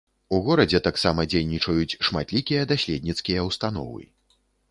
[0.35, 4.01] У горадзе таксама дзейнічаюць шматлікія даследніцкія ўстановы.